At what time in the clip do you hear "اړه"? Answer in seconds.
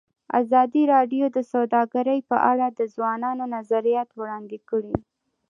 2.51-2.67